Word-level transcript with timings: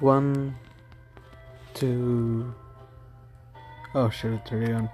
One, 0.00 0.56
two. 1.72 2.52
Oh 3.94 4.10
shit! 4.10 4.32
It's 4.32 4.50
already 4.50 4.72
on. 4.72 4.90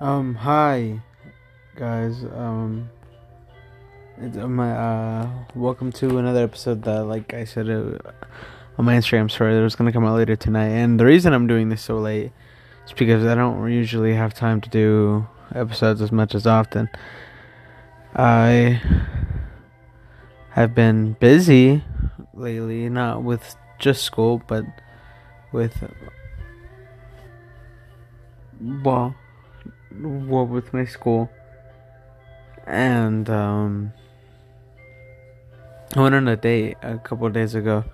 Um, 0.00 0.34
hi, 0.36 1.00
guys. 1.74 2.22
Um, 2.24 2.88
it's 4.18 4.36
my 4.36 4.70
uh, 4.70 5.28
welcome 5.56 5.90
to 5.92 6.18
another 6.18 6.44
episode 6.44 6.82
that, 6.84 7.04
like 7.04 7.34
I 7.34 7.44
said, 7.44 7.68
uh, 7.68 7.98
on 8.78 8.84
my 8.84 8.94
Instagram 8.94 9.28
story, 9.30 9.52
that 9.52 9.62
was 9.62 9.74
gonna 9.74 9.92
come 9.92 10.04
out 10.04 10.14
later 10.14 10.36
tonight. 10.36 10.68
And 10.68 10.98
the 10.98 11.04
reason 11.04 11.32
I'm 11.32 11.48
doing 11.48 11.68
this 11.68 11.82
so 11.82 11.98
late 11.98 12.30
is 12.86 12.92
because 12.92 13.26
I 13.26 13.34
don't 13.34 13.70
usually 13.70 14.14
have 14.14 14.32
time 14.32 14.60
to 14.60 14.70
do 14.70 15.26
episodes 15.56 16.00
as 16.00 16.12
much 16.12 16.36
as 16.36 16.46
often. 16.46 16.88
I 18.14 18.80
have 20.50 20.72
been 20.72 21.14
busy 21.14 21.82
lately, 22.32 22.88
not 22.88 23.24
with 23.24 23.56
just 23.78 24.02
school, 24.02 24.42
but 24.46 24.64
with 25.52 25.84
well, 28.60 29.14
well 30.00 30.46
with 30.46 30.72
my 30.72 30.84
school, 30.84 31.30
and 32.66 33.28
um, 33.28 33.92
I 35.94 36.00
went 36.00 36.14
on 36.14 36.28
a 36.28 36.36
date 36.36 36.76
a 36.82 36.98
couple 36.98 37.28
days 37.30 37.54
ago, 37.54 37.84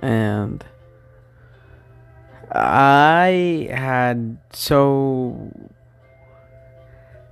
and 0.00 0.64
I 2.50 3.68
had 3.70 4.38
so 4.52 5.50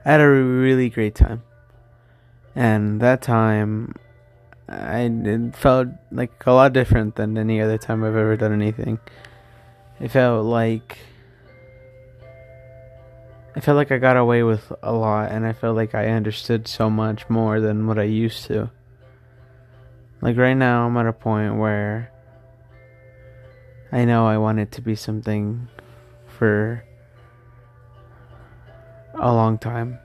I 0.04 0.12
had 0.12 0.20
a 0.20 0.28
really 0.28 0.88
great 0.88 1.14
time, 1.14 1.42
and 2.54 3.00
that 3.00 3.20
time 3.20 3.94
I 4.70 5.00
it 5.00 5.56
felt 5.56 5.88
like 6.12 6.46
a 6.46 6.52
lot 6.52 6.72
different 6.72 7.16
than 7.16 7.36
any 7.36 7.60
other 7.60 7.76
time 7.76 8.04
I've 8.04 8.14
ever 8.14 8.36
done 8.36 8.52
anything. 8.52 9.00
It 9.98 10.12
felt 10.12 10.46
like 10.46 10.98
I 13.56 13.58
felt 13.58 13.76
like 13.76 13.90
I 13.90 13.98
got 13.98 14.16
away 14.16 14.44
with 14.44 14.72
a 14.80 14.92
lot 14.92 15.32
and 15.32 15.44
I 15.44 15.52
felt 15.52 15.74
like 15.74 15.96
I 15.96 16.06
understood 16.06 16.68
so 16.68 16.88
much 16.88 17.28
more 17.28 17.60
than 17.60 17.88
what 17.88 17.98
I 17.98 18.04
used 18.04 18.46
to. 18.46 18.70
Like 20.22 20.36
right 20.36 20.54
now 20.54 20.86
I'm 20.86 20.96
at 20.98 21.06
a 21.06 21.12
point 21.12 21.56
where 21.56 22.12
I 23.90 24.04
know 24.04 24.28
I 24.28 24.38
want 24.38 24.60
it 24.60 24.70
to 24.72 24.82
be 24.82 24.94
something 24.94 25.66
for 26.28 26.84
a 29.14 29.34
long 29.34 29.58
time. 29.58 29.98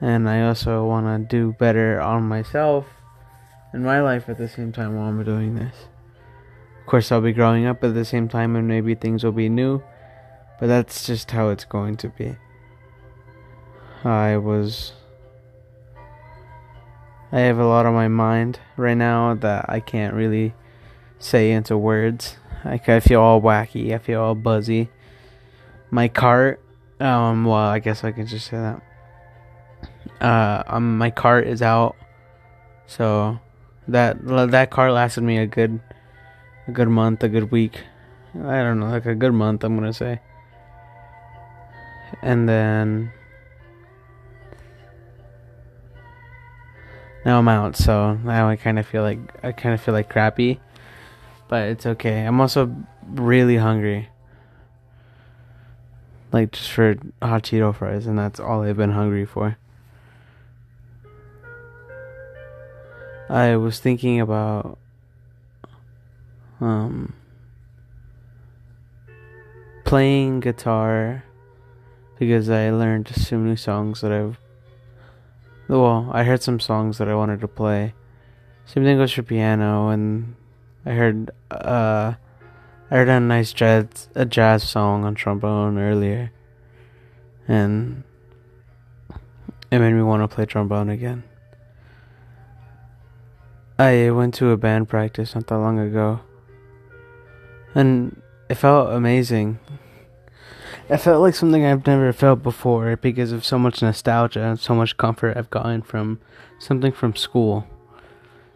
And 0.00 0.30
I 0.30 0.46
also 0.46 0.86
want 0.86 1.06
to 1.06 1.36
do 1.36 1.52
better 1.58 2.00
on 2.00 2.22
myself 2.22 2.86
in 3.72 3.82
my 3.82 4.00
life 4.00 4.28
at 4.28 4.38
the 4.38 4.48
same 4.48 4.72
time 4.72 4.96
while 4.96 5.08
I'm 5.08 5.22
doing 5.24 5.54
this. 5.54 5.74
Of 6.80 6.86
course, 6.86 7.12
I'll 7.12 7.20
be 7.20 7.32
growing 7.32 7.66
up 7.66 7.82
at 7.84 7.94
the 7.94 8.04
same 8.04 8.28
time, 8.28 8.56
and 8.56 8.66
maybe 8.66 8.94
things 8.94 9.24
will 9.24 9.32
be 9.32 9.48
new, 9.48 9.82
but 10.58 10.66
that's 10.66 11.06
just 11.06 11.30
how 11.30 11.48
it's 11.48 11.64
going 11.64 11.96
to 11.98 12.08
be. 12.08 12.36
I 14.04 14.36
was. 14.36 14.92
I 17.30 17.40
have 17.40 17.58
a 17.58 17.64
lot 17.64 17.86
on 17.86 17.94
my 17.94 18.08
mind 18.08 18.58
right 18.76 18.96
now 18.96 19.34
that 19.34 19.66
I 19.68 19.80
can't 19.80 20.14
really 20.14 20.54
say 21.18 21.52
into 21.52 21.78
words. 21.78 22.36
Like 22.64 22.88
I 22.88 23.00
feel 23.00 23.20
all 23.20 23.40
wacky. 23.40 23.94
I 23.94 23.98
feel 23.98 24.20
all 24.20 24.34
buzzy. 24.34 24.90
My 25.90 26.08
cart. 26.08 26.60
Um. 27.00 27.44
Well, 27.44 27.56
I 27.56 27.78
guess 27.78 28.04
I 28.04 28.12
can 28.12 28.26
just 28.26 28.48
say 28.48 28.58
that. 28.58 28.82
Uh. 30.20 30.62
Um. 30.66 30.98
My 30.98 31.10
cart 31.10 31.46
is 31.46 31.62
out. 31.62 31.96
So 32.86 33.38
that 33.88 34.16
that 34.50 34.70
car 34.70 34.92
lasted 34.92 35.22
me 35.22 35.38
a 35.38 35.46
good 35.46 35.80
a 36.68 36.70
good 36.70 36.88
month, 36.88 37.22
a 37.24 37.28
good 37.28 37.50
week. 37.50 37.80
I 38.34 38.62
don't 38.62 38.80
know, 38.80 38.86
like 38.86 39.06
a 39.06 39.14
good 39.14 39.32
month, 39.32 39.64
I'm 39.64 39.76
gonna 39.76 39.92
say. 39.92 40.20
And 42.22 42.48
then 42.48 43.12
now 47.24 47.38
I'm 47.38 47.48
out, 47.48 47.76
so 47.76 48.14
now 48.14 48.48
I 48.48 48.56
kind 48.56 48.78
of 48.78 48.86
feel 48.86 49.02
like 49.02 49.18
I 49.42 49.52
kind 49.52 49.74
of 49.74 49.80
feel 49.80 49.94
like 49.94 50.08
crappy, 50.08 50.60
but 51.48 51.68
it's 51.68 51.86
okay. 51.86 52.24
I'm 52.24 52.40
also 52.40 52.74
really 53.06 53.56
hungry, 53.56 54.08
like 56.32 56.52
just 56.52 56.70
for 56.70 56.96
hot 57.20 57.44
Cheeto 57.44 57.74
fries, 57.74 58.06
and 58.06 58.18
that's 58.18 58.40
all 58.40 58.62
I've 58.62 58.76
been 58.76 58.92
hungry 58.92 59.24
for. 59.24 59.56
I 63.32 63.56
was 63.56 63.80
thinking 63.80 64.20
about 64.20 64.76
um 66.60 67.14
playing 69.86 70.40
guitar 70.40 71.24
because 72.18 72.50
I 72.50 72.68
learned 72.68 73.08
some 73.08 73.46
new 73.46 73.56
songs 73.56 74.02
that 74.02 74.12
I've 74.12 74.38
well, 75.66 76.10
I 76.12 76.24
heard 76.24 76.42
some 76.42 76.60
songs 76.60 76.98
that 76.98 77.08
I 77.08 77.14
wanted 77.14 77.40
to 77.40 77.48
play. 77.48 77.94
Same 78.66 78.84
thing 78.84 78.98
goes 78.98 79.12
for 79.12 79.22
piano 79.22 79.88
and 79.88 80.36
I 80.84 80.90
heard 80.90 81.30
uh 81.50 82.12
I 82.90 82.94
heard 82.94 83.08
a 83.08 83.18
nice 83.18 83.54
jazz 83.54 84.10
a 84.14 84.26
jazz 84.26 84.62
song 84.62 85.06
on 85.06 85.14
trombone 85.14 85.78
earlier 85.78 86.32
and 87.48 88.04
it 89.70 89.78
made 89.78 89.94
me 89.94 90.02
want 90.02 90.22
to 90.22 90.28
play 90.28 90.44
trombone 90.44 90.90
again. 90.90 91.24
I 93.78 94.10
went 94.10 94.34
to 94.34 94.50
a 94.50 94.56
band 94.56 94.88
practice 94.88 95.34
not 95.34 95.46
that 95.48 95.58
long 95.58 95.78
ago, 95.78 96.20
and 97.74 98.20
it 98.48 98.56
felt 98.56 98.92
amazing. 98.92 99.58
It 100.88 100.98
felt 100.98 101.22
like 101.22 101.34
something 101.34 101.64
I've 101.64 101.86
never 101.86 102.12
felt 102.12 102.42
before 102.42 102.96
because 102.96 103.32
of 103.32 103.44
so 103.44 103.58
much 103.58 103.80
nostalgia 103.82 104.42
and 104.42 104.60
so 104.60 104.74
much 104.74 104.96
comfort 104.96 105.36
I've 105.36 105.50
gotten 105.50 105.82
from 105.82 106.20
something 106.58 106.92
from 106.92 107.16
school. 107.16 107.66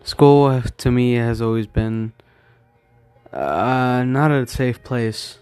School 0.05 0.62
to 0.62 0.91
me 0.91 1.15
has 1.15 1.41
always 1.41 1.66
been 1.66 2.12
uh, 3.32 4.05
not 4.06 4.31
a 4.31 4.47
safe 4.47 4.82
place, 4.84 5.38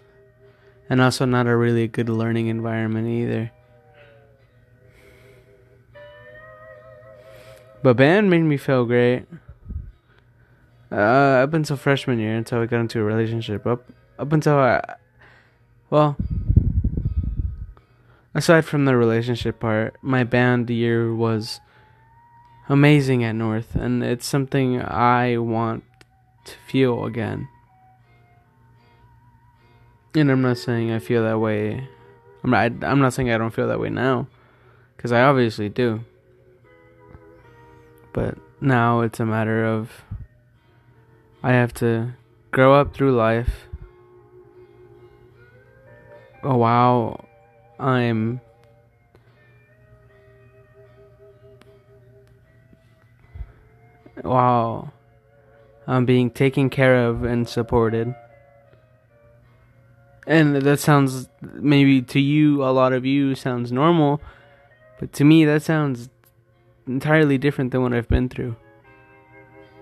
and 0.88 1.00
also 1.00 1.24
not 1.24 1.46
a 1.46 1.56
really 1.56 1.88
good 1.88 2.08
learning 2.08 2.46
environment 2.46 3.08
either. 3.08 3.50
But 7.82 7.96
band 7.96 8.30
made 8.30 8.42
me 8.42 8.56
feel 8.56 8.84
great. 8.84 9.26
Uh, 10.92 11.42
up 11.42 11.54
until 11.54 11.76
freshman 11.76 12.18
year, 12.18 12.36
until 12.36 12.60
I 12.60 12.66
got 12.66 12.80
into 12.80 13.00
a 13.00 13.04
relationship. 13.04 13.66
Up 13.66 13.84
up 14.18 14.32
until 14.32 14.56
I, 14.58 14.80
well, 15.90 16.16
aside 18.34 18.64
from 18.64 18.84
the 18.84 18.96
relationship 18.96 19.58
part, 19.58 19.96
my 20.02 20.22
band 20.24 20.70
year 20.70 21.12
was 21.14 21.60
amazing 22.68 23.24
at 23.24 23.34
North, 23.34 23.74
and 23.74 24.04
it's 24.04 24.26
something 24.26 24.80
I 24.80 25.38
want 25.38 25.84
to 26.44 26.54
feel 26.68 27.04
again. 27.06 27.48
And 30.14 30.30
I'm 30.30 30.42
not 30.42 30.58
saying 30.58 30.92
I 30.92 31.00
feel 31.00 31.24
that 31.24 31.40
way. 31.40 31.88
I'm 32.44 32.50
not. 32.50 32.84
I'm 32.84 33.00
not 33.00 33.14
saying 33.14 33.30
I 33.30 33.38
don't 33.38 33.50
feel 33.50 33.66
that 33.68 33.80
way 33.80 33.90
now, 33.90 34.28
because 34.96 35.10
I 35.10 35.22
obviously 35.22 35.68
do. 35.68 36.04
But 38.12 38.38
now 38.60 39.00
it's 39.00 39.18
a 39.18 39.26
matter 39.26 39.64
of 39.64 39.90
I 41.44 41.52
have 41.52 41.74
to 41.74 42.14
grow 42.52 42.72
up 42.72 42.94
through 42.94 43.14
life. 43.14 43.68
Oh 46.42 46.56
wow, 46.56 47.26
I'm 47.78 48.40
wow, 54.22 54.90
I'm 55.86 56.06
being 56.06 56.30
taken 56.30 56.70
care 56.70 57.04
of 57.04 57.24
and 57.24 57.46
supported. 57.46 58.14
And 60.26 60.56
that 60.56 60.80
sounds 60.80 61.28
maybe 61.42 62.00
to 62.00 62.20
you, 62.20 62.64
a 62.64 62.72
lot 62.72 62.94
of 62.94 63.04
you 63.04 63.34
sounds 63.34 63.70
normal, 63.70 64.22
but 64.98 65.12
to 65.12 65.24
me 65.24 65.44
that 65.44 65.60
sounds 65.60 66.08
entirely 66.86 67.36
different 67.36 67.70
than 67.70 67.82
what 67.82 67.92
I've 67.92 68.08
been 68.08 68.30
through 68.30 68.56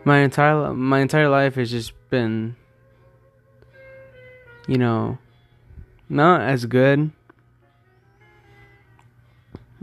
my 0.05 0.19
entire 0.19 0.73
my 0.73 1.01
entire 1.01 1.29
life 1.29 1.55
has 1.55 1.71
just 1.71 1.93
been 2.11 2.57
you 4.67 4.79
know 4.79 5.19
not 6.09 6.41
as 6.43 6.67
good 6.67 7.11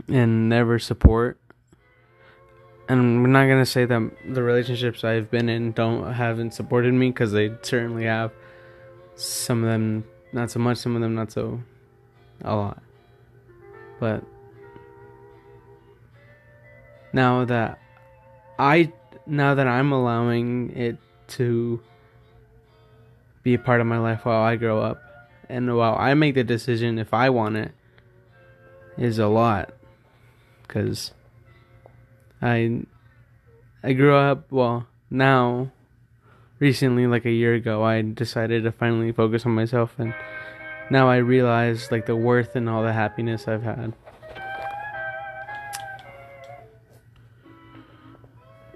and 0.08 0.48
never 0.48 0.78
support 0.78 1.40
and 2.90 2.98
I'm 2.98 3.30
not 3.30 3.46
gonna 3.46 3.64
say 3.64 3.84
that 3.84 4.10
the 4.28 4.42
relationships 4.42 5.04
I've 5.04 5.30
been 5.30 5.48
in 5.48 5.70
don't 5.70 6.12
haven't 6.12 6.54
supported 6.54 6.92
me 6.92 7.10
because 7.10 7.30
they 7.30 7.54
certainly 7.62 8.06
have. 8.06 8.32
Some 9.14 9.62
of 9.62 9.70
them 9.70 10.04
not 10.32 10.50
so 10.50 10.58
much, 10.58 10.78
some 10.78 10.96
of 10.96 11.02
them 11.02 11.14
not 11.14 11.30
so, 11.30 11.62
a 12.42 12.56
lot. 12.56 12.82
But 14.00 14.24
now 17.12 17.44
that 17.44 17.78
I 18.58 18.92
now 19.26 19.54
that 19.54 19.66
I'm 19.66 19.92
allowing 19.92 20.70
it 20.76 20.98
to 21.28 21.80
be 23.42 23.54
a 23.54 23.58
part 23.58 23.80
of 23.80 23.86
my 23.86 23.98
life 23.98 24.24
while 24.24 24.42
I 24.42 24.56
grow 24.56 24.80
up. 24.80 25.02
And 25.48 25.76
while 25.76 25.96
I 25.98 26.14
make 26.14 26.34
the 26.34 26.44
decision 26.44 26.98
if 26.98 27.12
I 27.12 27.30
want 27.30 27.56
it, 27.56 27.72
is 28.96 29.18
a 29.18 29.26
lot. 29.26 29.72
Because 30.62 31.12
I, 32.40 32.82
I 33.82 33.92
grew 33.94 34.14
up, 34.14 34.52
well, 34.52 34.86
now, 35.10 35.72
recently, 36.60 37.06
like 37.06 37.24
a 37.24 37.32
year 37.32 37.54
ago, 37.54 37.82
I 37.82 38.02
decided 38.02 38.62
to 38.64 38.72
finally 38.72 39.10
focus 39.10 39.44
on 39.44 39.52
myself. 39.52 39.94
And 39.98 40.14
now 40.90 41.08
I 41.08 41.16
realize, 41.16 41.90
like, 41.90 42.06
the 42.06 42.14
worth 42.14 42.54
and 42.54 42.68
all 42.68 42.84
the 42.84 42.92
happiness 42.92 43.48
I've 43.48 43.62
had. 43.62 43.94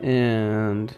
And 0.05 0.95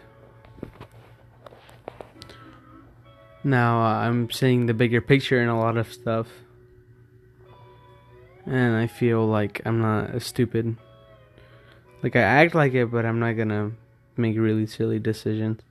now 3.41 3.81
uh, 3.81 3.99
I'm 3.99 4.29
seeing 4.29 4.65
the 4.65 4.73
bigger 4.73 4.99
picture 4.99 5.41
in 5.41 5.47
a 5.47 5.57
lot 5.57 5.77
of 5.77 5.93
stuff. 5.93 6.27
And 8.45 8.75
I 8.75 8.87
feel 8.87 9.25
like 9.25 9.61
I'm 9.63 9.79
not 9.79 10.09
as 10.09 10.25
stupid. 10.25 10.75
Like 12.03 12.17
I 12.17 12.21
act 12.21 12.53
like 12.53 12.73
it, 12.73 12.91
but 12.91 13.05
I'm 13.05 13.19
not 13.19 13.37
gonna 13.37 13.71
make 14.17 14.37
really 14.37 14.67
silly 14.67 14.99
decisions. 14.99 15.61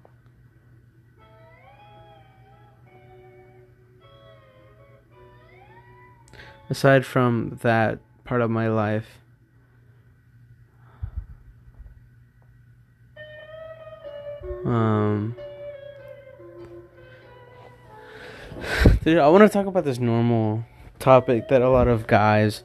Aside 6.71 7.05
from 7.05 7.59
that 7.63 7.99
part 8.25 8.41
of 8.41 8.51
my 8.51 8.69
life, 8.69 9.21
um, 14.67 15.37
I 19.07 19.29
want 19.29 19.43
to 19.43 19.49
talk 19.49 19.67
about 19.67 19.85
this 19.85 19.99
normal 19.99 20.65
topic 20.99 21.49
that 21.49 21.63
a 21.63 21.69
lot 21.69 21.87
of 21.87 22.07
guys 22.07 22.65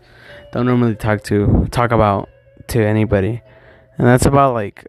don't 0.51 0.65
normally 0.65 0.95
talk 0.95 1.23
to 1.25 1.67
talk 1.69 1.91
about 1.91 2.29
to 2.69 2.83
anybody. 2.83 3.41
And 3.97 4.07
that's 4.07 4.25
about 4.25 4.53
like 4.53 4.87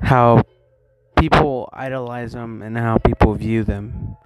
how 0.00 0.44
people 1.18 1.68
idolize 1.72 2.32
them 2.32 2.62
and 2.62 2.78
how 2.78 2.98
people 2.98 3.34
view 3.34 3.64
them. 3.64 4.16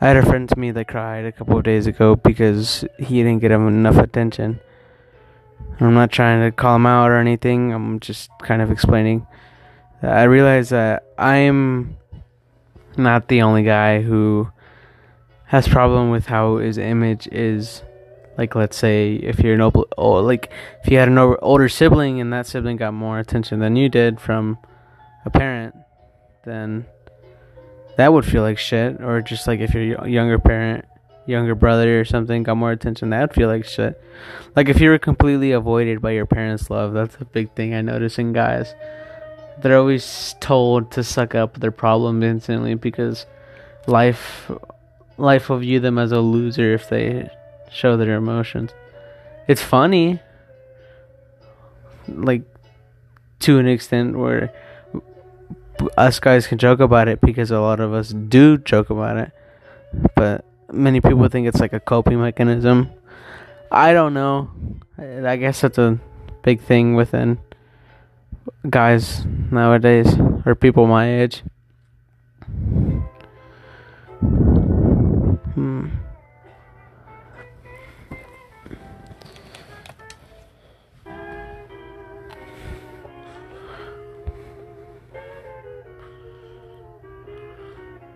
I 0.00 0.08
had 0.08 0.16
a 0.16 0.24
friend 0.24 0.48
to 0.48 0.58
me 0.58 0.70
that 0.70 0.88
cried 0.88 1.26
a 1.26 1.32
couple 1.32 1.58
of 1.58 1.64
days 1.64 1.86
ago 1.86 2.16
because 2.16 2.84
he 2.98 3.22
didn't 3.22 3.40
get 3.40 3.50
enough 3.50 3.98
attention. 3.98 4.60
I'm 5.80 5.94
not 5.94 6.12
trying 6.12 6.42
to 6.42 6.54
call 6.54 6.76
him 6.76 6.86
out 6.86 7.10
or 7.10 7.16
anything. 7.16 7.72
I'm 7.72 8.00
just 8.00 8.30
kind 8.40 8.62
of 8.62 8.70
explaining. 8.70 9.26
I 10.02 10.24
realize 10.24 10.70
that 10.70 11.04
I'm 11.18 11.96
not 12.96 13.28
the 13.28 13.42
only 13.42 13.62
guy 13.62 14.02
who 14.02 14.50
has 15.46 15.68
problem 15.68 16.10
with 16.10 16.26
how 16.26 16.56
his 16.56 16.78
image 16.78 17.28
is 17.28 17.82
like 18.38 18.54
let's 18.54 18.76
say 18.76 19.14
if 19.14 19.40
you're 19.40 19.54
an 19.54 19.60
old, 19.60 19.92
oh, 19.98 20.14
like 20.14 20.50
if 20.82 20.90
you 20.90 20.98
had 20.98 21.08
an 21.08 21.18
older 21.18 21.68
sibling 21.68 22.20
and 22.20 22.32
that 22.32 22.46
sibling 22.46 22.76
got 22.76 22.94
more 22.94 23.18
attention 23.18 23.60
than 23.60 23.76
you 23.76 23.88
did 23.88 24.20
from 24.20 24.58
a 25.24 25.30
parent 25.30 25.76
then 26.44 26.86
that 27.96 28.12
would 28.12 28.24
feel 28.24 28.42
like 28.42 28.58
shit 28.58 29.00
or 29.02 29.20
just 29.20 29.46
like 29.46 29.60
if 29.60 29.74
your 29.74 30.06
younger 30.08 30.38
parent 30.38 30.84
younger 31.26 31.54
brother 31.54 32.00
or 32.00 32.04
something 32.04 32.42
got 32.42 32.56
more 32.56 32.72
attention 32.72 33.10
that 33.10 33.20
would 33.20 33.34
feel 33.34 33.48
like 33.48 33.64
shit 33.64 34.00
like 34.56 34.68
if 34.68 34.80
you 34.80 34.90
were 34.90 34.98
completely 34.98 35.52
avoided 35.52 36.00
by 36.00 36.10
your 36.10 36.26
parents 36.26 36.68
love 36.68 36.92
that's 36.92 37.16
a 37.20 37.24
big 37.24 37.50
thing 37.54 37.74
i 37.74 37.80
notice 37.80 38.18
in 38.18 38.32
guys 38.32 38.74
they're 39.60 39.78
always 39.78 40.34
told 40.40 40.90
to 40.92 41.04
suck 41.04 41.34
up 41.34 41.58
their 41.60 41.70
problems 41.70 42.24
instantly 42.24 42.74
because 42.74 43.26
life 43.86 44.50
life 45.18 45.48
will 45.48 45.58
view 45.58 45.80
them 45.80 45.98
as 45.98 46.12
a 46.12 46.20
loser 46.20 46.74
if 46.74 46.88
they 46.88 47.30
show 47.70 47.96
their 47.96 48.16
emotions. 48.16 48.72
It's 49.48 49.62
funny 49.62 50.20
like 52.08 52.42
to 53.40 53.58
an 53.58 53.66
extent 53.66 54.16
where 54.16 54.52
us 55.96 56.20
guys 56.20 56.46
can 56.46 56.58
joke 56.58 56.80
about 56.80 57.08
it 57.08 57.20
because 57.20 57.50
a 57.50 57.60
lot 57.60 57.80
of 57.80 57.92
us 57.92 58.10
do 58.10 58.58
joke 58.58 58.90
about 58.90 59.16
it. 59.16 59.32
But 60.14 60.44
many 60.72 61.00
people 61.00 61.28
think 61.28 61.46
it's 61.46 61.60
like 61.60 61.72
a 61.72 61.80
coping 61.80 62.20
mechanism. 62.20 62.90
I 63.70 63.92
don't 63.92 64.14
know. 64.14 64.50
I 64.98 65.36
guess 65.36 65.60
that's 65.60 65.78
a 65.78 65.98
big 66.42 66.60
thing 66.60 66.94
within 66.94 67.38
guys 68.68 69.24
nowadays 69.50 70.16
or 70.44 70.54
people 70.54 70.86
my 70.86 71.20
age. 71.20 71.42
Hmm. 75.54 75.88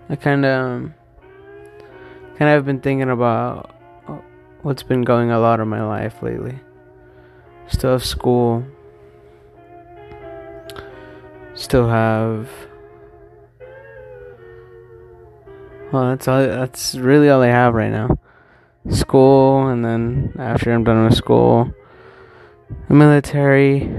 I 0.08 0.14
kind 0.14 0.44
of, 0.44 0.66
um, 0.66 0.94
kind 2.38 2.56
of 2.56 2.64
been 2.64 2.80
thinking 2.80 3.10
about 3.10 3.74
uh, 4.08 4.18
what's 4.62 4.82
been 4.82 5.02
going 5.02 5.30
a 5.30 5.38
lot 5.38 5.60
in 5.60 5.68
my 5.68 5.84
life 5.84 6.22
lately. 6.22 6.58
Still 7.68 7.92
have 7.92 8.04
school, 8.04 8.64
Still 11.56 11.88
have. 11.88 12.50
Well, 15.90 16.10
that's 16.10 16.28
all. 16.28 16.46
That's 16.46 16.94
really 16.96 17.30
all 17.30 17.40
I 17.40 17.46
have 17.46 17.72
right 17.72 17.90
now. 17.90 18.18
School, 18.90 19.68
and 19.68 19.82
then 19.82 20.34
after 20.38 20.70
I'm 20.70 20.84
done 20.84 21.04
with 21.04 21.14
school, 21.14 21.72
the 22.88 22.94
military. 22.94 23.90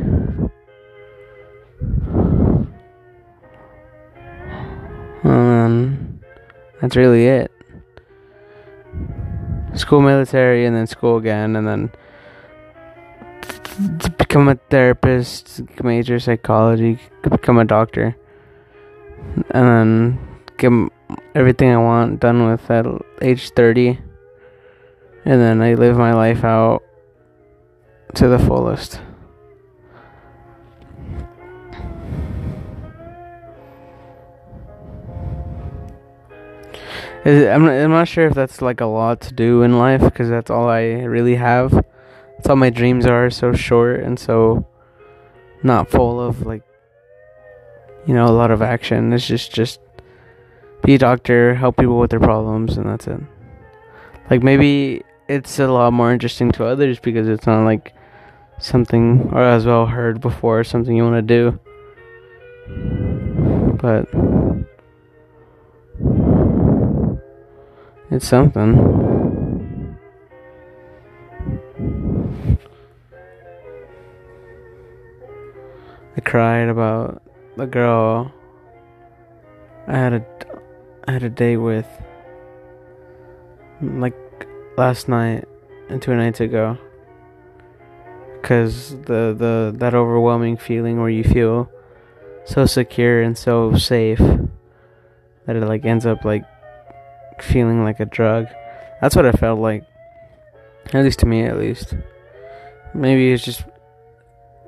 And 5.23 6.19
that's 6.79 6.95
really 6.95 7.25
it. 7.25 7.51
School, 9.77 10.01
military, 10.01 10.65
and 10.65 10.75
then 10.75 10.87
school 10.87 11.17
again, 11.17 11.55
and 11.55 11.67
then 11.67 11.91
become 14.17 14.47
a 14.47 14.55
therapist, 14.69 15.61
major 15.83 16.19
psychology, 16.19 16.99
become 17.21 17.59
a 17.59 17.65
doctor, 17.65 18.17
and 19.51 19.67
then 19.67 20.19
get 20.57 20.71
everything 21.35 21.69
I 21.69 21.77
want 21.77 22.19
done 22.19 22.49
with 22.49 22.69
at 22.71 22.85
age 23.21 23.51
30. 23.51 23.99
And 25.25 25.41
then 25.41 25.61
I 25.61 25.75
live 25.75 25.97
my 25.97 26.13
life 26.13 26.43
out 26.43 26.83
to 28.15 28.27
the 28.27 28.39
fullest. 28.39 29.01
I'm 37.25 37.65
not, 37.65 37.71
I'm 37.71 37.91
not 37.91 38.07
sure 38.07 38.27
if 38.27 38.33
that's 38.33 38.61
like 38.61 38.81
a 38.81 38.85
lot 38.85 39.21
to 39.21 39.33
do 39.33 39.63
in 39.63 39.77
life 39.77 40.01
because 40.01 40.29
that's 40.29 40.49
all 40.49 40.69
I 40.69 40.83
really 41.03 41.35
have. 41.35 41.71
That's 41.71 42.49
all 42.49 42.55
my 42.55 42.69
dreams 42.69 43.05
are 43.05 43.29
so 43.29 43.53
short 43.53 44.01
and 44.01 44.19
so 44.19 44.67
not 45.63 45.89
full 45.89 46.21
of 46.21 46.45
like 46.45 46.61
you 48.05 48.13
know 48.13 48.25
a 48.25 48.31
lot 48.31 48.51
of 48.51 48.61
action. 48.61 49.11
It's 49.13 49.27
just 49.27 49.51
just 49.51 49.79
be 50.83 50.95
a 50.95 50.97
doctor, 50.97 51.55
help 51.55 51.77
people 51.77 51.99
with 51.99 52.11
their 52.11 52.19
problems, 52.19 52.77
and 52.77 52.87
that's 52.87 53.07
it. 53.07 53.19
Like 54.29 54.43
maybe 54.43 55.03
it's 55.27 55.59
a 55.59 55.67
lot 55.67 55.93
more 55.93 56.11
interesting 56.11 56.51
to 56.53 56.65
others 56.65 56.99
because 56.99 57.27
it's 57.27 57.45
not 57.45 57.65
like 57.65 57.93
something 58.59 59.29
or 59.33 59.43
as 59.43 59.65
well 59.65 59.85
heard 59.85 60.21
before 60.21 60.63
something 60.63 60.95
you 60.95 61.03
want 61.03 61.15
to 61.15 61.21
do. 61.21 61.59
But 63.81 64.07
it's 68.09 68.27
something. 68.27 69.97
I 76.15 76.19
cried 76.21 76.69
about 76.69 77.21
the 77.57 77.67
girl 77.67 78.31
I 79.87 79.97
had 79.97 80.13
a 80.13 80.25
I 81.07 81.11
had 81.13 81.23
a 81.23 81.29
date 81.29 81.57
with 81.57 81.87
like 83.81 84.15
last 84.77 85.07
night 85.07 85.47
and 85.89 86.01
two 86.01 86.15
nights 86.15 86.39
ago 86.39 86.77
cuz 88.41 88.95
the 89.05 89.35
the 89.37 89.73
that 89.77 89.93
overwhelming 89.93 90.57
feeling 90.57 90.99
where 90.99 91.09
you 91.09 91.23
feel 91.23 91.69
so 92.45 92.65
secure 92.65 93.21
and 93.21 93.37
so 93.37 93.75
safe 93.75 94.19
that 95.45 95.55
it 95.55 95.63
like 95.63 95.85
ends 95.85 96.05
up 96.05 96.25
like 96.25 96.45
feeling 97.41 97.83
like 97.83 97.99
a 97.99 98.05
drug. 98.05 98.47
That's 99.01 99.15
what 99.15 99.25
I 99.25 99.31
felt 99.31 99.59
like. 99.59 99.83
At 100.93 101.03
least 101.03 101.19
to 101.19 101.25
me 101.25 101.43
at 101.43 101.57
least. 101.57 101.95
Maybe 102.93 103.31
it's 103.31 103.43
just 103.43 103.63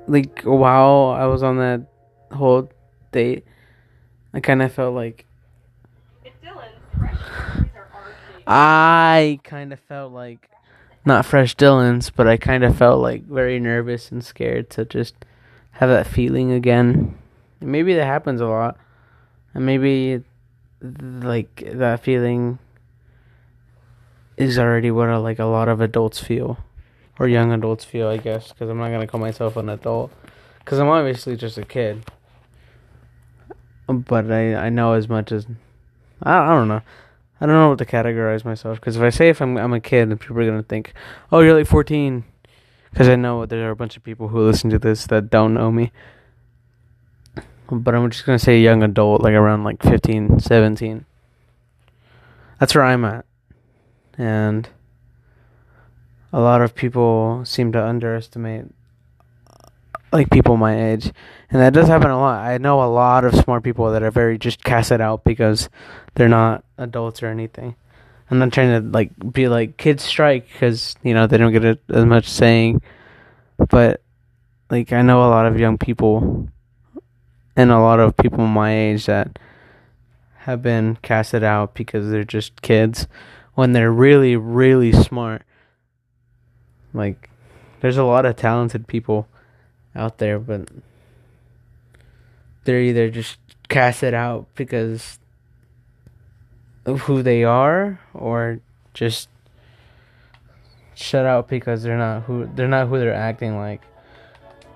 like 0.06 0.42
while 0.42 1.14
I 1.16 1.26
was 1.26 1.42
on 1.42 1.58
that 1.58 1.86
whole 2.32 2.70
date. 3.12 3.44
I 4.32 4.40
kind 4.40 4.62
of 4.62 4.72
felt 4.72 4.94
like 4.94 5.24
It's 6.24 6.36
Dylan's. 6.44 6.78
Fresh 6.96 7.18
These 7.58 7.70
are 7.74 7.88
our. 7.92 8.12
I 8.46 9.40
kind 9.42 9.72
of 9.72 9.80
felt 9.80 10.12
like 10.12 10.48
not 11.04 11.24
fresh 11.24 11.56
Dylan's, 11.56 12.10
but 12.10 12.28
I 12.28 12.36
kind 12.36 12.62
of 12.62 12.76
felt 12.76 13.00
like 13.00 13.24
very 13.24 13.58
nervous 13.58 14.12
and 14.12 14.24
scared 14.24 14.70
to 14.70 14.84
just 14.84 15.14
have 15.72 15.88
that 15.88 16.06
feeling 16.06 16.52
again. 16.52 17.18
And 17.60 17.72
maybe 17.72 17.94
that 17.94 18.04
happens 18.04 18.40
a 18.40 18.46
lot, 18.46 18.76
and 19.54 19.64
maybe 19.64 20.22
like 20.82 21.62
that 21.66 22.02
feeling 22.02 22.58
is 24.36 24.58
already 24.58 24.90
what 24.90 25.08
uh, 25.08 25.20
like 25.20 25.38
a 25.38 25.44
lot 25.44 25.68
of 25.68 25.80
adults 25.80 26.18
feel, 26.18 26.58
or 27.18 27.28
young 27.28 27.52
adults 27.52 27.84
feel, 27.84 28.08
I 28.08 28.16
guess. 28.16 28.48
Because 28.48 28.70
I'm 28.70 28.78
not 28.78 28.90
gonna 28.90 29.06
call 29.06 29.20
myself 29.20 29.56
an 29.56 29.68
adult, 29.68 30.12
because 30.60 30.78
I'm 30.78 30.88
obviously 30.88 31.36
just 31.36 31.58
a 31.58 31.64
kid. 31.64 32.04
But 33.86 34.30
I 34.30 34.54
I 34.54 34.68
know 34.68 34.92
as 34.94 35.08
much 35.08 35.32
as 35.32 35.46
I 36.22 36.36
I 36.36 36.48
don't 36.48 36.68
know. 36.68 36.82
I 37.42 37.46
don't 37.46 37.54
know 37.54 37.70
what 37.70 37.78
to 37.78 37.86
categorize 37.86 38.44
myself 38.44 38.78
because 38.78 38.96
if 38.96 39.02
I 39.02 39.08
say 39.08 39.30
if 39.30 39.40
I'm 39.40 39.56
I'm 39.56 39.72
a 39.72 39.80
kid, 39.80 40.10
then 40.10 40.18
people 40.18 40.38
are 40.38 40.46
gonna 40.46 40.62
think, 40.62 40.92
oh, 41.32 41.40
you're 41.40 41.56
like 41.56 41.66
14. 41.66 42.24
Because 42.90 43.08
I 43.08 43.16
know 43.16 43.46
there 43.46 43.68
are 43.68 43.70
a 43.70 43.76
bunch 43.76 43.96
of 43.96 44.02
people 44.02 44.28
who 44.28 44.40
listen 44.40 44.68
to 44.70 44.78
this 44.78 45.06
that 45.06 45.30
don't 45.30 45.54
know 45.54 45.70
me. 45.70 45.92
But 47.70 47.94
I'm 47.94 48.10
just 48.10 48.26
gonna 48.26 48.38
say 48.38 48.60
young 48.60 48.82
adult, 48.82 49.22
like 49.22 49.34
around 49.34 49.64
like 49.64 49.82
15, 49.82 50.40
17. 50.40 51.04
That's 52.58 52.74
where 52.74 52.84
I'm 52.84 53.04
at, 53.04 53.24
and 54.18 54.68
a 56.32 56.40
lot 56.40 56.62
of 56.62 56.74
people 56.74 57.42
seem 57.44 57.72
to 57.72 57.84
underestimate 57.84 58.66
like 60.12 60.30
people 60.30 60.56
my 60.56 60.90
age, 60.90 61.12
and 61.50 61.60
that 61.60 61.72
does 61.72 61.88
happen 61.88 62.10
a 62.10 62.18
lot. 62.18 62.44
I 62.44 62.58
know 62.58 62.82
a 62.82 62.90
lot 62.90 63.24
of 63.24 63.34
smart 63.34 63.62
people 63.62 63.92
that 63.92 64.02
are 64.02 64.10
very 64.10 64.38
just 64.38 64.64
cast 64.64 64.90
it 64.90 65.00
out 65.00 65.24
because 65.24 65.68
they're 66.14 66.28
not 66.28 66.64
adults 66.78 67.22
or 67.22 67.28
anything. 67.28 67.76
I'm 68.30 68.38
not 68.38 68.52
trying 68.52 68.82
to 68.82 68.88
like 68.88 69.10
be 69.32 69.48
like 69.48 69.76
kids 69.76 70.02
strike 70.02 70.48
because 70.52 70.96
you 71.02 71.14
know 71.14 71.26
they 71.26 71.36
don't 71.36 71.52
get 71.52 71.80
as 71.88 72.04
much 72.04 72.28
saying, 72.28 72.82
but 73.68 74.02
like 74.70 74.92
I 74.92 75.02
know 75.02 75.20
a 75.20 75.30
lot 75.30 75.46
of 75.46 75.58
young 75.58 75.78
people 75.78 76.48
and 77.56 77.70
a 77.70 77.78
lot 77.78 78.00
of 78.00 78.16
people 78.16 78.46
my 78.46 78.76
age 78.76 79.06
that 79.06 79.38
have 80.40 80.62
been 80.62 80.96
casted 81.02 81.44
out 81.44 81.74
because 81.74 82.10
they're 82.10 82.24
just 82.24 82.62
kids 82.62 83.06
when 83.54 83.72
they're 83.72 83.92
really 83.92 84.36
really 84.36 84.92
smart. 84.92 85.42
Like 86.92 87.30
there's 87.80 87.96
a 87.96 88.04
lot 88.04 88.26
of 88.26 88.36
talented 88.36 88.86
people 88.86 89.28
out 89.94 90.18
there, 90.18 90.38
but 90.38 90.68
they're 92.64 92.80
either 92.80 93.10
just 93.10 93.38
casted 93.68 94.14
out 94.14 94.46
because 94.54 95.18
of 96.86 97.00
who 97.02 97.22
they 97.22 97.44
are 97.44 98.00
or 98.14 98.60
just 98.94 99.28
shut 100.94 101.24
out 101.24 101.48
because 101.48 101.82
they're 101.82 101.98
not 101.98 102.22
who 102.22 102.48
they're 102.54 102.68
not 102.68 102.88
who 102.88 102.98
they're 102.98 103.14
acting 103.14 103.56
like. 103.56 103.82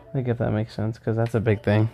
I 0.09 0.13
think 0.13 0.29
if 0.29 0.39
that 0.39 0.53
makes 0.53 0.75
sense 0.75 0.99
cuz 0.99 1.17
that's 1.17 1.35
a 1.35 1.41
big 1.41 1.63
thing. 1.63 1.91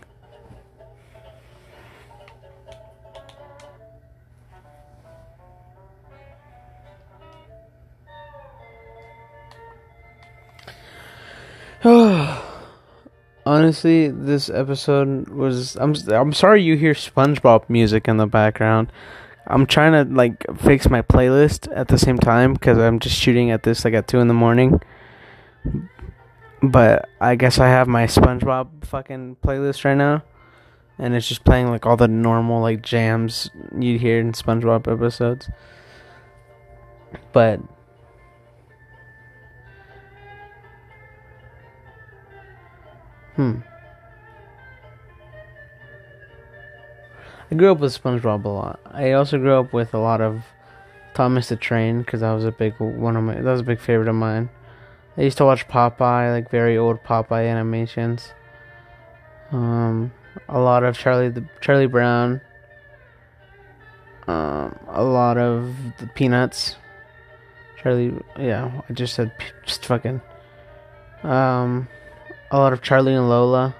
Honestly, 13.50 14.06
this 14.06 14.48
episode 14.48 15.28
was 15.28 15.74
I'm 15.74 15.92
I'm 16.08 16.32
sorry 16.32 16.62
you 16.62 16.76
hear 16.76 16.94
SpongeBob 16.94 17.68
music 17.68 18.06
in 18.06 18.16
the 18.16 18.28
background. 18.28 18.92
I'm 19.44 19.66
trying 19.66 19.90
to 19.90 20.14
like 20.14 20.46
fix 20.56 20.88
my 20.88 21.02
playlist 21.02 21.66
at 21.74 21.88
the 21.88 21.98
same 21.98 22.16
time 22.16 22.52
because 22.52 22.78
I'm 22.78 23.00
just 23.00 23.16
shooting 23.16 23.50
at 23.50 23.64
this 23.64 23.84
like 23.84 23.94
at 23.94 24.06
two 24.06 24.20
in 24.20 24.28
the 24.28 24.34
morning. 24.34 24.80
But 26.62 27.08
I 27.20 27.34
guess 27.34 27.58
I 27.58 27.66
have 27.66 27.88
my 27.88 28.04
SpongeBob 28.04 28.84
fucking 28.84 29.38
playlist 29.44 29.84
right 29.84 29.96
now, 29.96 30.22
and 30.96 31.16
it's 31.16 31.26
just 31.26 31.44
playing 31.44 31.70
like 31.70 31.86
all 31.86 31.96
the 31.96 32.06
normal 32.06 32.62
like 32.62 32.82
jams 32.82 33.50
you'd 33.76 34.00
hear 34.00 34.20
in 34.20 34.30
SpongeBob 34.30 34.86
episodes. 34.86 35.50
But 37.32 37.58
hmm. 43.40 43.60
I 47.50 47.54
grew 47.56 47.72
up 47.72 47.78
with 47.78 48.00
SpongeBob 48.00 48.44
a 48.44 48.48
lot. 48.48 48.80
I 48.86 49.12
also 49.12 49.38
grew 49.38 49.58
up 49.58 49.72
with 49.72 49.92
a 49.94 49.98
lot 49.98 50.20
of 50.20 50.44
Thomas 51.14 51.48
the 51.48 51.56
Train 51.56 52.02
because 52.02 52.20
that 52.20 52.32
was 52.32 52.44
a 52.44 52.52
big 52.52 52.78
one 52.78 53.16
of 53.16 53.24
my 53.24 53.34
that 53.34 53.50
was 53.50 53.62
a 53.62 53.64
big 53.64 53.80
favorite 53.80 54.08
of 54.08 54.14
mine. 54.14 54.50
I 55.16 55.22
used 55.22 55.38
to 55.38 55.44
watch 55.44 55.66
Popeye, 55.66 56.30
like 56.30 56.50
very 56.50 56.78
old 56.78 57.02
Popeye 57.02 57.48
animations. 57.50 58.32
Um, 59.50 60.12
a 60.48 60.60
lot 60.60 60.84
of 60.84 60.96
Charlie 60.96 61.30
the 61.30 61.44
Charlie 61.60 61.86
Brown. 61.86 62.40
Um, 64.28 64.78
a 64.86 65.02
lot 65.02 65.38
of 65.38 65.74
the 65.98 66.06
Peanuts. 66.06 66.76
Charlie, 67.82 68.12
yeah, 68.38 68.82
I 68.88 68.92
just 68.92 69.14
said 69.14 69.32
just 69.64 69.86
fucking. 69.86 70.20
Um, 71.24 71.88
a 72.50 72.58
lot 72.58 72.72
of 72.72 72.82
Charlie 72.82 73.14
and 73.14 73.28
Lola. 73.28 73.74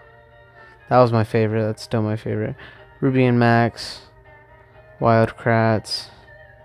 That 0.89 0.99
was 0.99 1.12
my 1.12 1.25
favorite. 1.25 1.62
That's 1.62 1.83
still 1.83 2.03
my 2.03 2.17
favorite. 2.17 2.57
Ruby 3.00 3.25
and 3.25 3.39
Max, 3.39 4.03
Wild 4.99 5.31
Kratts, 5.37 6.07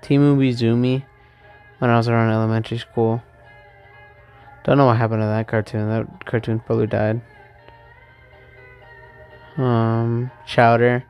Timu 0.01 0.37
Bizumi 0.37 1.05
when 1.79 1.89
I 1.89 1.97
was 1.97 2.07
around 2.07 2.31
elementary 2.31 2.77
school. 2.77 3.23
Don't 4.63 4.77
know 4.77 4.87
what 4.87 4.97
happened 4.97 5.21
to 5.21 5.27
that 5.27 5.47
cartoon. 5.47 5.89
That 5.89 6.25
cartoon 6.25 6.59
probably 6.59 6.87
died. 6.87 7.21
Um, 9.57 10.31
Chowder, 10.45 11.05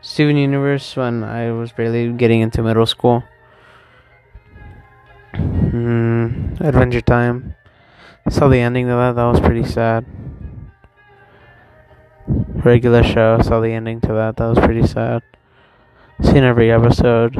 Steven 0.00 0.36
Universe 0.36 0.96
when 0.96 1.22
I 1.22 1.52
was 1.52 1.72
barely 1.72 2.12
getting 2.12 2.40
into 2.40 2.62
middle 2.62 2.86
school. 2.86 3.24
Mm, 5.34 6.60
Adventure 6.60 7.00
Time. 7.00 7.54
Saw 8.30 8.48
the 8.48 8.58
ending 8.58 8.88
of 8.88 8.98
that. 8.98 9.20
That 9.20 9.30
was 9.30 9.40
pretty 9.40 9.64
sad 9.64 10.06
regular 12.64 13.02
show. 13.02 13.40
Saw 13.42 13.60
the 13.60 13.72
ending 13.72 14.00
to 14.02 14.08
that. 14.08 14.36
That 14.36 14.46
was 14.46 14.58
pretty 14.58 14.86
sad. 14.86 15.22
Seen 16.22 16.44
every 16.44 16.70
episode. 16.70 17.36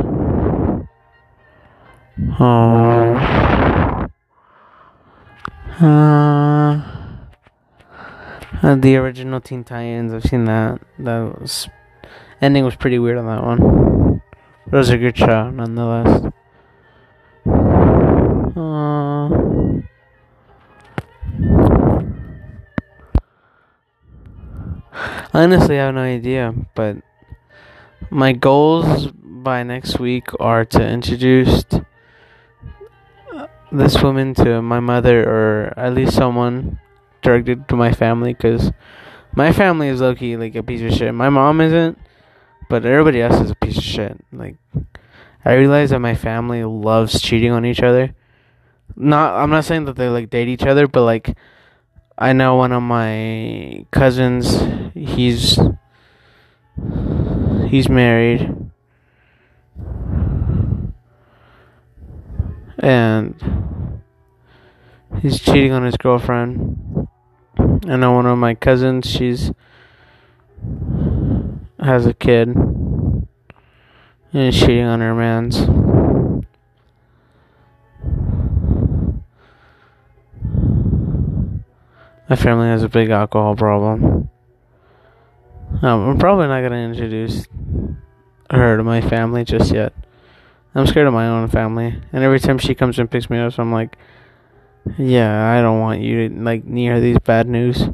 Oh. 2.41 4.09
Uh, 5.81 6.83
the 8.77 8.97
original 8.97 9.41
Teen 9.41 9.65
Titans. 9.65 10.13
I've 10.13 10.25
seen 10.25 10.45
that. 10.45 10.81
That 10.99 11.41
was 11.41 11.69
ending 12.41 12.65
was 12.65 12.77
pretty 12.77 12.99
weird 12.99 13.19
on 13.19 13.27
that 13.27 13.45
one. 13.45 14.21
But 14.67 14.77
it 14.77 14.79
was 14.79 14.91
a 14.91 14.99
good 14.99 15.17
show 15.17 15.51
nonetheless. 15.51 16.33
Uh, 18.57 19.29
Honestly, 25.35 25.81
I 25.81 25.87
have 25.87 25.95
no 25.95 26.03
idea, 26.03 26.55
but 26.75 26.99
my 28.11 28.33
goals 28.33 29.07
by 29.15 29.63
next 29.63 29.99
week 29.99 30.29
are 30.39 30.67
to 30.67 30.87
introduce 30.87 31.65
this 33.71 34.03
woman 34.03 34.35
to 34.35 34.61
my 34.61 34.79
mother, 34.79 35.23
or 35.23 35.73
at 35.79 35.95
least 35.95 36.15
someone 36.15 36.79
directed 37.23 37.67
to 37.69 37.77
my 37.77 37.93
family, 37.93 38.35
because 38.35 38.73
my 39.35 39.53
family 39.53 39.89
is 39.89 40.03
low 40.03 40.15
key 40.15 40.37
like 40.37 40.55
a 40.55 40.63
piece 40.63 40.83
of 40.83 40.93
shit. 40.93 41.15
My 41.15 41.31
mom 41.31 41.63
isn't, 41.63 41.99
but 42.69 42.85
everybody 42.85 43.23
else 43.23 43.41
is 43.41 43.51
a 43.51 43.55
piece 43.55 43.79
of 43.79 43.85
shit. 43.85 44.21
Like, 44.33 44.57
I 45.47 45.55
realize 45.55 45.91
that 45.91 46.01
my 46.01 46.15
family 46.15 46.63
loves 46.63 47.23
cheating 47.23 47.53
on 47.53 47.65
each 47.65 47.83
other. 47.83 48.15
Not, 48.95 49.35
I'm 49.37 49.49
not 49.49 49.65
saying 49.65 49.87
that 49.87 49.97
they 49.97 50.11
like 50.11 50.29
date 50.29 50.49
each 50.49 50.65
other, 50.65 50.87
but 50.87 51.05
like 51.05 51.35
I 52.19 52.33
know 52.33 52.57
one 52.57 52.73
of 52.73 52.83
my 52.83 53.87
cousins, 53.91 54.63
he's 54.95 55.59
he's 57.69 57.89
married. 57.89 58.55
And 62.79 64.03
he's 65.21 65.41
cheating 65.41 65.73
on 65.73 65.85
his 65.85 65.97
girlfriend. 65.97 67.09
I 67.59 67.97
know 67.97 68.13
one 68.13 68.27
of 68.27 68.39
my 68.39 68.55
cousins, 68.55 69.09
she's 69.09 69.53
has 71.81 72.07
a 72.07 72.15
kid 72.15 72.49
and 72.49 73.27
is 74.33 74.59
cheating 74.59 74.85
on 74.85 75.01
her 75.01 75.15
man's. 75.15 75.82
My 82.29 82.37
family 82.37 82.69
has 82.69 82.83
a 82.83 82.89
big 82.89 83.11
alcohol 83.11 83.57
problem. 83.57 84.31
Um, 85.83 86.09
I'm 86.09 86.19
probably 86.19 86.47
not 86.47 86.63
gonna 86.63 86.77
introduce 86.77 87.47
her 88.51 88.77
to 88.77 88.85
my 88.85 89.01
family 89.01 89.45
just 89.45 89.73
yet. 89.73 89.93
I'm 90.75 90.87
scared 90.87 91.07
of 91.07 91.13
my 91.13 91.29
own 91.29 91.49
family, 91.49 92.01
and 92.13 92.25
every 92.25 92.41
time 92.41 92.59
she 92.59 92.75
comes 92.75 92.99
and 92.99 93.11
picks 93.11 93.29
me 93.29 93.39
up, 93.39 93.59
I'm 93.59 93.73
like, 93.73 93.97
"Yeah, 94.99 95.51
I 95.53 95.61
don't 95.61 95.81
want 95.81 96.01
you 96.01 96.29
to 96.29 96.35
like 96.35 96.65
near 96.65 97.01
these 97.01 97.19
bad 97.19 97.49
news." 97.49 97.89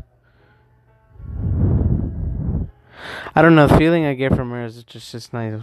I 3.35 3.43
don't 3.43 3.55
know. 3.55 3.67
The 3.67 3.79
feeling 3.79 4.05
I 4.05 4.15
get 4.15 4.35
from 4.35 4.51
her 4.51 4.65
is 4.65 4.83
just 4.85 5.13
just 5.13 5.33
nice. 5.33 5.55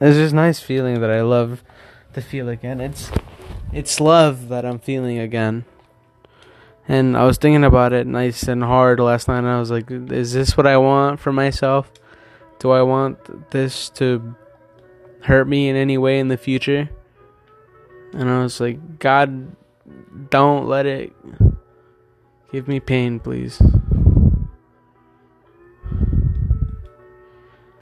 It's 0.00 0.16
just 0.16 0.34
nice 0.34 0.60
feeling 0.60 1.00
that 1.00 1.10
I 1.10 1.22
love 1.22 1.62
to 2.14 2.20
feel 2.20 2.48
again. 2.48 2.80
It's 2.80 3.10
it's 3.72 4.00
love 4.00 4.48
that 4.48 4.64
I'm 4.64 4.78
feeling 4.78 5.18
again. 5.18 5.64
And 6.88 7.16
I 7.16 7.24
was 7.24 7.36
thinking 7.36 7.64
about 7.64 7.92
it 7.92 8.06
nice 8.06 8.44
and 8.44 8.62
hard 8.62 9.00
last 9.00 9.26
night, 9.26 9.38
and 9.38 9.48
I 9.48 9.58
was 9.58 9.70
like, 9.70 9.90
"Is 9.90 10.32
this 10.32 10.56
what 10.56 10.66
I 10.66 10.76
want 10.76 11.18
for 11.18 11.32
myself? 11.32 11.90
Do 12.60 12.70
I 12.70 12.82
want 12.82 13.50
this 13.50 13.90
to 13.90 14.34
hurt 15.22 15.48
me 15.48 15.68
in 15.68 15.76
any 15.76 15.98
way 15.98 16.20
in 16.20 16.28
the 16.28 16.36
future?" 16.36 16.88
And 18.12 18.30
I 18.30 18.42
was 18.42 18.60
like, 18.60 19.00
"God, 19.00 19.56
don't 20.30 20.68
let 20.68 20.86
it 20.86 21.12
give 22.52 22.68
me 22.68 22.78
pain, 22.78 23.18
please." 23.18 23.60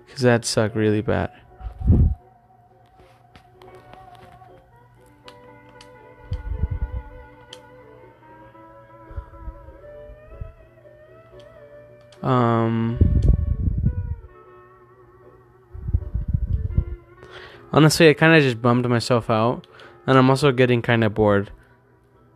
Because 0.06 0.22
that 0.22 0.44
sucked 0.44 0.76
really 0.76 1.02
bad. 1.02 1.30
Um, 12.24 12.98
honestly, 17.70 18.08
I 18.08 18.14
kind 18.14 18.34
of 18.34 18.42
just 18.42 18.62
bummed 18.62 18.88
myself 18.88 19.28
out, 19.28 19.66
and 20.06 20.16
I'm 20.16 20.30
also 20.30 20.50
getting 20.50 20.80
kind 20.80 21.04
of 21.04 21.12
bored, 21.12 21.50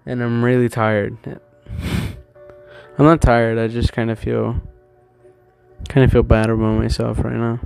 and 0.04 0.22
I'm 0.22 0.44
really 0.44 0.68
tired. 0.68 1.16
I'm 1.24 3.04
not 3.04 3.22
tired. 3.22 3.58
I 3.58 3.68
just 3.68 3.94
kind 3.94 4.10
of 4.10 4.18
feel, 4.18 4.60
kind 5.88 6.04
of 6.04 6.12
feel 6.12 6.22
bad 6.22 6.50
about 6.50 6.78
myself 6.78 7.20
right 7.20 7.34
now. 7.34 7.58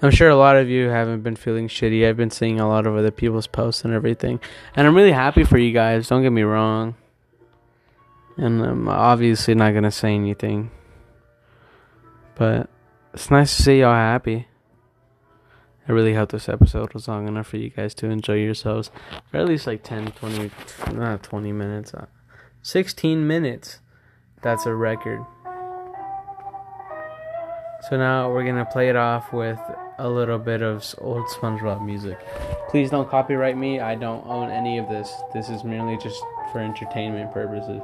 I'm 0.00 0.10
sure 0.10 0.30
a 0.30 0.36
lot 0.36 0.56
of 0.56 0.70
you 0.70 0.88
haven't 0.88 1.22
been 1.22 1.36
feeling 1.36 1.68
shitty. 1.68 2.08
I've 2.08 2.16
been 2.16 2.30
seeing 2.30 2.60
a 2.60 2.68
lot 2.68 2.86
of 2.86 2.96
other 2.96 3.10
people's 3.10 3.46
posts 3.46 3.84
and 3.84 3.92
everything, 3.92 4.40
and 4.74 4.86
I'm 4.86 4.96
really 4.96 5.12
happy 5.12 5.44
for 5.44 5.58
you 5.58 5.72
guys. 5.72 6.08
Don't 6.08 6.22
get 6.22 6.32
me 6.32 6.42
wrong. 6.42 6.94
And 8.36 8.62
I'm 8.64 8.88
obviously 8.88 9.54
not 9.54 9.74
gonna 9.74 9.90
say 9.90 10.14
anything. 10.14 10.70
But 12.34 12.68
it's 13.12 13.30
nice 13.30 13.56
to 13.56 13.62
see 13.62 13.80
y'all 13.80 13.94
happy. 13.94 14.48
I 15.86 15.92
really 15.92 16.14
hope 16.14 16.32
this 16.32 16.48
episode 16.48 16.94
was 16.94 17.08
long 17.08 17.28
enough 17.28 17.48
for 17.48 17.58
you 17.58 17.68
guys 17.70 17.94
to 17.96 18.06
enjoy 18.08 18.34
yourselves. 18.34 18.90
For 19.30 19.36
at 19.36 19.46
least 19.46 19.66
like 19.66 19.82
10, 19.82 20.12
20, 20.12 20.50
not 20.94 21.22
20 21.22 21.52
minutes. 21.52 21.92
Uh, 21.92 22.06
16 22.62 23.26
minutes. 23.26 23.80
That's 24.42 24.66
a 24.66 24.74
record. 24.74 25.24
So 27.88 27.98
now 27.98 28.32
we're 28.32 28.44
gonna 28.44 28.64
play 28.64 28.88
it 28.88 28.96
off 28.96 29.32
with 29.32 29.58
a 29.98 30.08
little 30.08 30.38
bit 30.38 30.62
of 30.62 30.82
old 30.98 31.26
SpongeBob 31.26 31.84
music. 31.84 32.18
Please 32.70 32.90
don't 32.90 33.08
copyright 33.08 33.58
me. 33.58 33.78
I 33.78 33.94
don't 33.94 34.26
own 34.26 34.50
any 34.50 34.78
of 34.78 34.88
this. 34.88 35.14
This 35.34 35.50
is 35.50 35.64
merely 35.64 35.98
just 35.98 36.20
for 36.50 36.60
entertainment 36.60 37.32
purposes. 37.32 37.82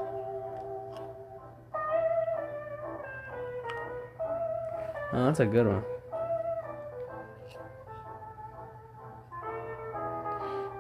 Oh, 5.13 5.25
that's 5.27 5.41
a 5.41 5.47
good 5.47 5.67
one. 5.67 5.83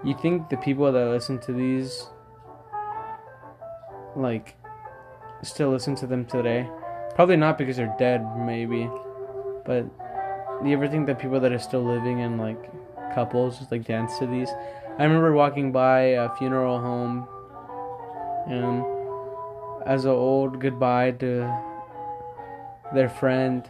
You 0.04 0.16
think 0.16 0.48
the 0.48 0.56
people 0.56 0.90
that 0.92 1.08
listen 1.08 1.38
to 1.40 1.52
these, 1.52 2.06
like, 4.16 4.56
still 5.42 5.70
listen 5.70 5.94
to 5.96 6.06
them 6.06 6.24
today? 6.24 6.68
Probably 7.14 7.36
not 7.36 7.58
because 7.58 7.76
they're 7.76 7.94
dead, 7.98 8.24
maybe. 8.38 8.88
But 9.66 9.84
you 10.64 10.72
ever 10.72 10.88
think 10.88 11.06
that 11.06 11.18
people 11.18 11.40
that 11.40 11.52
are 11.52 11.58
still 11.58 11.82
living 11.82 12.20
in, 12.20 12.38
like, 12.38 12.70
couples 13.14 13.58
just, 13.58 13.72
like, 13.72 13.84
dance 13.84 14.18
to 14.20 14.26
these? 14.26 14.50
I 14.98 15.04
remember 15.04 15.32
walking 15.32 15.72
by 15.72 16.00
a 16.00 16.34
funeral 16.36 16.78
home 16.78 17.26
and 18.46 18.84
as 19.86 20.04
an 20.04 20.12
old 20.12 20.60
goodbye 20.60 21.10
to 21.12 21.52
their 22.94 23.08
friend 23.08 23.68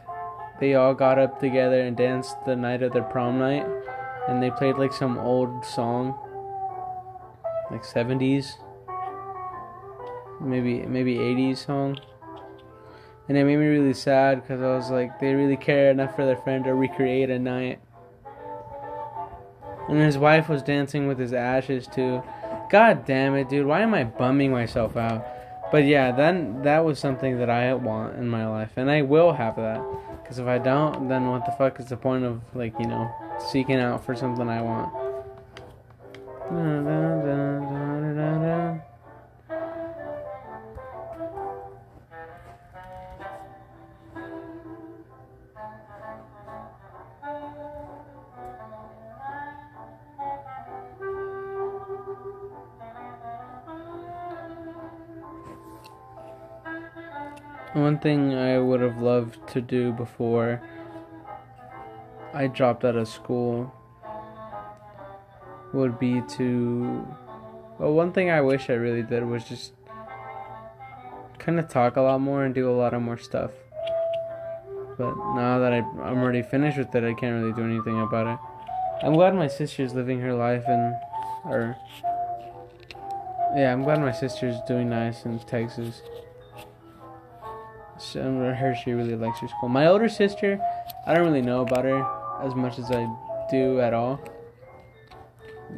they 0.61 0.75
all 0.75 0.95
got 0.95 1.19
up 1.19 1.41
together 1.41 1.81
and 1.81 1.97
danced 1.97 2.37
the 2.47 2.55
night 2.55 2.83
of 2.83 2.93
their 2.93 3.03
prom 3.03 3.39
night 3.39 3.67
and 4.29 4.43
they 4.43 4.51
played 4.51 4.77
like 4.77 4.93
some 4.93 5.19
old 5.19 5.65
song 5.65 6.15
like 7.71 7.83
70s 7.83 8.55
maybe 10.41 10.83
maybe 10.87 11.17
80s 11.17 11.67
song. 11.67 11.99
And 13.29 13.39
it 13.39 13.45
made 13.45 13.59
me 13.59 13.67
really 13.67 13.95
sad 13.95 14.43
because 14.43 14.61
i 14.61 14.75
was 14.75 14.91
like 14.91 15.21
they 15.21 15.35
really 15.35 15.57
care 15.57 15.91
enough 15.91 16.17
for 16.17 16.25
their 16.25 16.37
friend 16.37 16.65
to 16.65 16.75
recreate 16.75 17.31
a 17.31 17.39
night. 17.39 17.81
And 19.89 19.99
his 19.99 20.19
wife 20.19 20.49
was 20.49 20.63
dancing 20.63 21.09
with 21.09 21.19
his 21.19 21.33
ashes 21.33 21.87
too. 21.87 22.23
God 22.71 23.05
damn 23.05 23.35
it 23.35 23.49
dude 23.49 23.67
why 23.67 23.81
am 23.81 23.95
i 23.95 24.05
bumming 24.05 24.51
myself 24.51 24.97
out? 24.97 25.27
But 25.71 25.85
yeah 25.85 26.11
then 26.13 26.63
that 26.63 26.85
was 26.85 26.99
something 26.99 27.39
that 27.39 27.51
i 27.51 27.73
want 27.75 28.17
in 28.17 28.29
my 28.29 28.47
life 28.47 28.73
and 28.77 28.91
i 28.91 29.03
will 29.03 29.33
have 29.33 29.57
that 29.57 29.81
because 30.31 30.39
if 30.39 30.47
I 30.47 30.59
don't, 30.59 31.09
then 31.09 31.27
what 31.27 31.45
the 31.45 31.51
fuck 31.51 31.81
is 31.81 31.87
the 31.87 31.97
point 31.97 32.25
of, 32.25 32.41
like, 32.55 32.79
you 32.79 32.87
know, 32.87 33.13
seeking 33.51 33.81
out 33.81 34.07
for 34.07 34.15
something 34.15 34.49
I 34.49 34.63
want? 34.63 34.95
Uh, 36.49 37.00
One 57.73 57.99
thing 57.99 58.35
I 58.35 58.59
would 58.59 58.81
have 58.81 59.01
loved 59.01 59.47
to 59.51 59.61
do 59.61 59.93
before 59.93 60.61
I 62.35 62.49
dropped 62.49 62.85
out 62.85 62.97
of 62.97 63.07
school 63.07 63.73
would 65.73 65.99
be 65.99 66.21
to. 66.37 67.07
Well, 67.79 67.93
one 67.93 68.13
thing 68.13 68.29
I 68.29 68.41
wish 68.41 68.71
I 68.71 68.75
really 68.75 69.03
did 69.03 69.25
was 69.25 69.45
just 69.45 69.73
kind 71.39 71.61
of 71.61 71.69
talk 71.69 71.97
a 71.97 72.01
lot 72.01 72.21
more 72.21 72.45
and 72.45 72.55
do 72.55 72.69
a 72.69 72.75
lot 72.75 72.93
of 72.93 73.03
more 73.03 73.19
stuff. 73.19 73.53
But 74.99 75.17
now 75.35 75.61
that 75.61 75.73
I, 75.73 75.79
I'm 75.79 76.19
already 76.19 76.43
finished 76.43 76.77
with 76.77 76.95
it, 76.95 77.05
I 77.05 77.15
can't 77.15 77.41
really 77.41 77.55
do 77.55 77.63
anything 77.63 78.01
about 78.01 78.27
it. 78.27 78.39
I'm 79.07 79.15
glad 79.15 79.35
my 79.35 79.47
sister's 79.47 79.95
living 79.95 80.21
her 80.21 80.35
life 80.35 80.65
and. 80.67 80.95
Or. 81.45 81.77
Yeah, 83.57 83.73
I'm 83.73 83.83
glad 83.83 84.01
my 84.01 84.13
sister's 84.13 84.57
doing 84.69 84.91
nice 84.91 85.25
in 85.25 85.39
Texas. 85.41 86.03
I 88.17 88.53
heard 88.55 88.77
she 88.83 88.93
really 88.93 89.15
likes 89.15 89.41
her 89.41 89.49
school. 89.49 89.69
My 89.69 89.87
older 89.87 90.09
sister, 90.09 90.59
I 91.07 91.15
don't 91.15 91.25
really 91.25 91.43
know 91.43 91.61
about 91.61 91.85
her 91.85 92.07
as 92.43 92.55
much 92.55 92.79
as 92.79 92.91
I 92.91 93.07
do 93.51 93.81
at 93.81 93.93
all. 93.93 94.21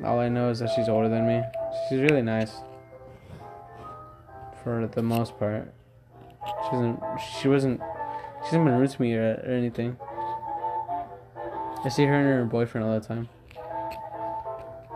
All 0.05 0.21
I 0.21 0.29
know 0.29 0.49
is 0.51 0.61
that 0.61 0.71
she's 0.75 0.89
older 0.89 1.09
than 1.09 1.27
me. 1.27 1.43
She's 1.89 2.01
really 2.01 2.23
nice. 2.23 2.53
For 4.63 4.87
the 4.87 5.03
most 5.03 5.39
part. 5.39 5.73
She 6.65 6.71
doesn't 6.71 7.01
she 7.41 7.49
wasn't 7.49 7.81
she 7.81 8.47
hasn't 8.47 8.65
been 8.65 8.79
rude 8.79 8.91
to 8.91 9.03
me 9.03 9.15
or, 9.15 9.43
or 9.45 9.53
anything. 9.53 9.97
I 11.85 11.89
see 11.89 12.05
her 12.05 12.15
and 12.15 12.27
her 12.27 12.45
boyfriend 12.45 12.87
all 12.87 12.99
the 12.99 13.07
time. 13.07 13.29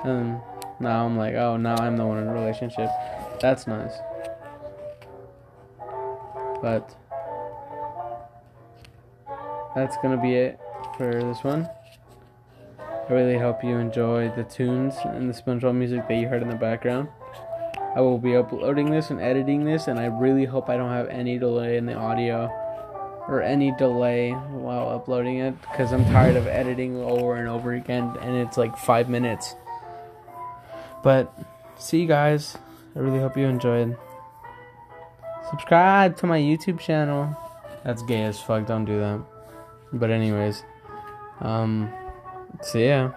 And 0.04 0.40
now 0.78 1.04
I'm 1.04 1.16
like, 1.16 1.34
oh 1.34 1.56
now 1.56 1.74
I'm 1.76 1.96
the 1.96 2.06
one 2.06 2.18
in 2.18 2.28
a 2.28 2.32
relationship. 2.32 2.88
That's 3.40 3.66
nice. 3.66 3.94
But 6.62 6.96
that's 9.76 9.96
gonna 9.98 10.20
be 10.20 10.34
it 10.34 10.58
for 10.96 11.12
this 11.12 11.44
one. 11.44 11.68
I 12.80 13.12
really 13.12 13.38
hope 13.38 13.62
you 13.62 13.76
enjoyed 13.76 14.34
the 14.34 14.42
tunes 14.42 14.94
and 15.04 15.32
the 15.32 15.40
SpongeBob 15.40 15.76
music 15.76 16.08
that 16.08 16.14
you 16.14 16.26
heard 16.26 16.42
in 16.42 16.48
the 16.48 16.56
background. 16.56 17.08
I 17.94 18.00
will 18.00 18.18
be 18.18 18.34
uploading 18.34 18.90
this 18.90 19.10
and 19.10 19.20
editing 19.20 19.64
this, 19.64 19.86
and 19.86 19.98
I 19.98 20.06
really 20.06 20.44
hope 20.44 20.68
I 20.68 20.76
don't 20.76 20.90
have 20.90 21.08
any 21.08 21.38
delay 21.38 21.76
in 21.76 21.86
the 21.86 21.94
audio 21.94 22.50
or 23.28 23.42
any 23.42 23.72
delay 23.76 24.32
while 24.32 24.88
uploading 24.88 25.38
it 25.38 25.60
because 25.62 25.92
I'm 25.92 26.04
tired 26.06 26.36
of 26.36 26.46
editing 26.46 26.96
over 26.96 27.36
and 27.36 27.48
over 27.48 27.74
again, 27.74 28.16
and 28.22 28.36
it's 28.36 28.56
like 28.56 28.76
five 28.76 29.08
minutes. 29.08 29.54
But 31.02 31.32
see 31.78 32.00
you 32.00 32.08
guys. 32.08 32.58
I 32.96 32.98
really 32.98 33.20
hope 33.20 33.36
you 33.36 33.46
enjoyed. 33.46 33.96
Subscribe 35.50 36.16
to 36.16 36.26
my 36.26 36.40
YouTube 36.40 36.80
channel 36.80 37.36
That's 37.84 38.02
gay 38.02 38.24
as 38.24 38.40
fuck. 38.40 38.66
Don't 38.66 38.84
do 38.84 38.98
that. 38.98 39.35
But 39.98 40.10
anyways, 40.10 40.62
um, 41.40 41.92
so 42.62 42.78
yeah. 42.78 43.12